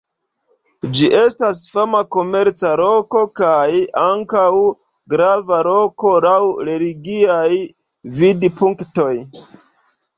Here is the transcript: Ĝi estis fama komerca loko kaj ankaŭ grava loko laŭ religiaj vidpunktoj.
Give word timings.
Ĝi 0.99 1.09
estis 1.17 1.59
fama 1.73 2.01
komerca 2.15 2.71
loko 2.81 3.21
kaj 3.41 3.67
ankaŭ 4.07 4.47
grava 5.17 5.63
loko 5.71 6.17
laŭ 6.29 6.37
religiaj 6.75 7.49
vidpunktoj. 8.21 9.15